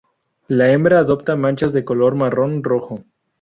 La 0.53 0.69
hembra 0.71 0.97
adopta 1.05 1.35
manchas 1.41 1.73
de 1.77 1.85
color 1.91 2.15
marrón-rojo. 2.23 2.99